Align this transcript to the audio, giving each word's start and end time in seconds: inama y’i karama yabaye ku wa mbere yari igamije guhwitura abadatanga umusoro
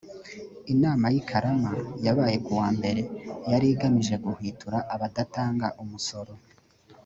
inama 0.73 1.05
y’i 1.13 1.21
karama 1.29 1.71
yabaye 2.05 2.37
ku 2.45 2.51
wa 2.59 2.67
mbere 2.77 3.01
yari 3.51 3.65
igamije 3.73 4.15
guhwitura 4.23 4.77
abadatanga 4.93 5.67
umusoro 5.83 6.33